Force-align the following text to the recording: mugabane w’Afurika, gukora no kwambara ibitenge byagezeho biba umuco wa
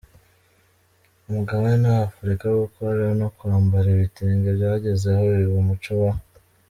mugabane 1.33 1.85
w’Afurika, 1.95 2.45
gukora 2.61 3.03
no 3.19 3.27
kwambara 3.37 3.87
ibitenge 3.95 4.47
byagezeho 4.57 5.21
biba 5.33 5.55
umuco 5.63 5.91
wa 6.01 6.13